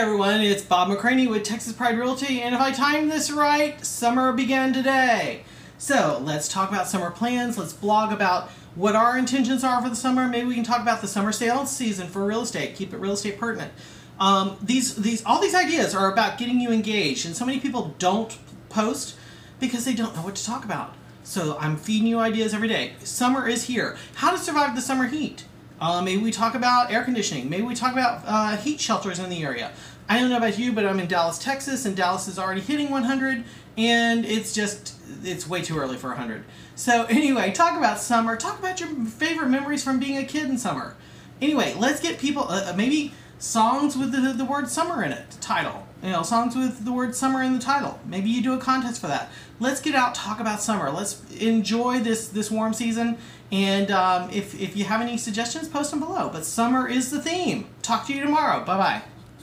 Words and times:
everyone, 0.00 0.40
it's 0.40 0.62
Bob 0.62 0.88
McCranie 0.88 1.28
with 1.28 1.42
Texas 1.42 1.74
Pride 1.74 1.98
Realty, 1.98 2.40
and 2.40 2.54
if 2.54 2.60
I 2.62 2.72
timed 2.72 3.12
this 3.12 3.30
right, 3.30 3.84
summer 3.84 4.32
began 4.32 4.72
today. 4.72 5.42
So 5.76 6.22
let's 6.24 6.48
talk 6.48 6.70
about 6.70 6.88
summer 6.88 7.10
plans. 7.10 7.58
Let's 7.58 7.74
blog 7.74 8.10
about 8.10 8.48
what 8.76 8.96
our 8.96 9.18
intentions 9.18 9.62
are 9.62 9.82
for 9.82 9.90
the 9.90 9.94
summer. 9.94 10.26
Maybe 10.26 10.46
we 10.46 10.54
can 10.54 10.64
talk 10.64 10.80
about 10.80 11.02
the 11.02 11.06
summer 11.06 11.32
sales 11.32 11.70
season 11.70 12.08
for 12.08 12.24
real 12.24 12.40
estate. 12.40 12.76
Keep 12.76 12.94
it 12.94 12.96
real 12.96 13.12
estate 13.12 13.38
pertinent. 13.38 13.74
Um, 14.18 14.56
these 14.62 14.96
these 14.96 15.22
all 15.26 15.38
these 15.38 15.54
ideas 15.54 15.94
are 15.94 16.10
about 16.10 16.38
getting 16.38 16.62
you 16.62 16.70
engaged, 16.72 17.26
and 17.26 17.36
so 17.36 17.44
many 17.44 17.60
people 17.60 17.94
don't 17.98 18.38
post 18.70 19.16
because 19.60 19.84
they 19.84 19.92
don't 19.92 20.16
know 20.16 20.22
what 20.22 20.36
to 20.36 20.46
talk 20.46 20.64
about. 20.64 20.94
So 21.24 21.58
I'm 21.60 21.76
feeding 21.76 22.06
you 22.06 22.20
ideas 22.20 22.54
every 22.54 22.68
day. 22.68 22.94
Summer 23.00 23.46
is 23.46 23.64
here. 23.64 23.98
How 24.14 24.30
to 24.30 24.38
survive 24.38 24.74
the 24.74 24.80
summer 24.80 25.08
heat. 25.08 25.44
Uh, 25.80 26.02
maybe 26.02 26.22
we 26.22 26.30
talk 26.30 26.54
about 26.54 26.92
air 26.92 27.02
conditioning. 27.02 27.48
Maybe 27.48 27.62
we 27.62 27.74
talk 27.74 27.92
about 27.92 28.22
uh, 28.26 28.56
heat 28.56 28.80
shelters 28.80 29.18
in 29.18 29.30
the 29.30 29.42
area. 29.42 29.72
I 30.08 30.18
don't 30.18 30.28
know 30.28 30.36
about 30.36 30.58
you, 30.58 30.72
but 30.72 30.84
I'm 30.86 31.00
in 31.00 31.06
Dallas, 31.06 31.38
Texas, 31.38 31.86
and 31.86 31.96
Dallas 31.96 32.28
is 32.28 32.38
already 32.38 32.60
hitting 32.60 32.90
100, 32.90 33.44
and 33.78 34.24
it's 34.26 34.52
just, 34.52 34.94
it's 35.22 35.48
way 35.48 35.62
too 35.62 35.78
early 35.78 35.96
for 35.96 36.08
100. 36.08 36.44
So, 36.74 37.04
anyway, 37.08 37.52
talk 37.52 37.78
about 37.78 37.98
summer. 37.98 38.36
Talk 38.36 38.58
about 38.58 38.80
your 38.80 38.90
favorite 39.06 39.48
memories 39.48 39.82
from 39.82 39.98
being 39.98 40.18
a 40.18 40.24
kid 40.24 40.50
in 40.50 40.58
summer. 40.58 40.96
Anyway, 41.40 41.74
let's 41.78 42.00
get 42.00 42.18
people, 42.18 42.42
uh, 42.42 42.72
uh 42.72 42.74
maybe 42.76 43.14
songs 43.40 43.96
with 43.96 44.12
the, 44.12 44.32
the 44.32 44.44
word 44.44 44.68
summer 44.68 45.02
in 45.02 45.10
it, 45.10 45.24
title. 45.40 45.86
You 46.02 46.12
know, 46.12 46.22
songs 46.22 46.54
with 46.54 46.84
the 46.84 46.92
word 46.92 47.14
summer 47.16 47.42
in 47.42 47.52
the 47.52 47.58
title. 47.58 47.98
Maybe 48.06 48.30
you 48.30 48.42
do 48.42 48.54
a 48.54 48.58
contest 48.58 49.00
for 49.00 49.08
that. 49.08 49.30
Let's 49.58 49.80
get 49.80 49.94
out, 49.94 50.14
talk 50.14 50.40
about 50.40 50.62
summer. 50.62 50.90
Let's 50.90 51.22
enjoy 51.32 51.98
this 52.00 52.28
this 52.28 52.50
warm 52.50 52.72
season. 52.72 53.18
And 53.52 53.90
um, 53.90 54.30
if, 54.30 54.58
if 54.58 54.76
you 54.76 54.84
have 54.84 55.00
any 55.00 55.18
suggestions, 55.18 55.68
post 55.68 55.90
them 55.90 56.00
below. 56.00 56.30
But 56.32 56.44
summer 56.44 56.88
is 56.88 57.10
the 57.10 57.20
theme. 57.20 57.66
Talk 57.82 58.06
to 58.06 58.14
you 58.14 58.22
tomorrow. 58.22 58.64
Bye 58.64 58.78
bye. 58.78 59.02